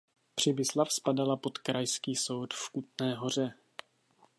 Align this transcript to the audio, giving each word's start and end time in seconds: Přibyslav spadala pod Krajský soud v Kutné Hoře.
Přibyslav 0.35 0.91
spadala 0.93 1.37
pod 1.37 1.57
Krajský 1.57 2.15
soud 2.15 2.53
v 2.53 2.69
Kutné 2.69 3.13
Hoře. 3.15 3.53